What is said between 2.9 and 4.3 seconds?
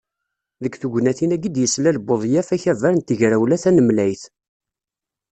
n Tegrawla Tanemlayt.